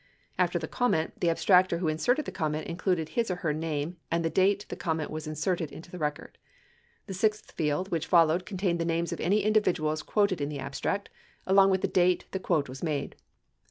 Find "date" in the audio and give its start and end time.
4.31-4.65, 11.87-12.25